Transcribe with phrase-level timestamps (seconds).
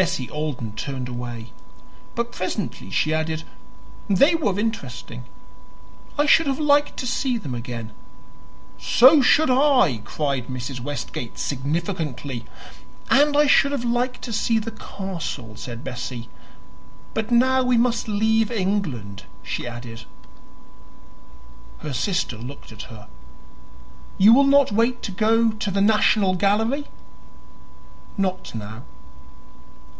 [0.00, 1.52] Bessie Alden turned away;
[2.14, 3.44] but presently she added,
[4.08, 5.24] "They were interesting;
[6.18, 7.92] I should have liked to see them again."
[8.78, 10.80] "So should I!" cried Mrs.
[10.80, 12.46] Westgate significantly.
[13.10, 16.30] "And I should have liked to see the castle," said Bessie.
[17.12, 20.04] "But now we must leave England," she added.
[21.80, 23.06] Her sister looked at her.
[24.16, 26.86] "You will not wait to go to the National Gallery?"
[28.16, 28.84] "Not now."